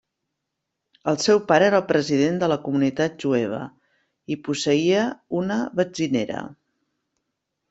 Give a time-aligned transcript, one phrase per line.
[1.11, 3.61] El seu pare era el president de la comunitat jueva
[4.37, 5.05] i posseïa
[5.43, 6.43] una benzinera.